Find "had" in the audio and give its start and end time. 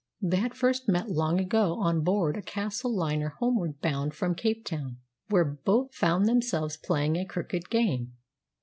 0.37-0.55